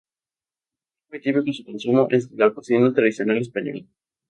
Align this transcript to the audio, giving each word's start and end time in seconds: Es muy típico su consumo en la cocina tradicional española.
Es 1.03 1.11
muy 1.11 1.21
típico 1.21 1.53
su 1.53 1.63
consumo 1.63 2.07
en 2.09 2.21
la 2.31 2.51
cocina 2.51 2.91
tradicional 2.91 3.37
española. 3.37 3.85